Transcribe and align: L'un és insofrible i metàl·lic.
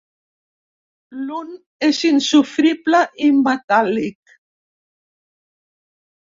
L'un 1.27 1.51
és 1.87 1.99
insofrible 2.09 3.03
i 3.27 3.29
metàl·lic. 3.43 4.35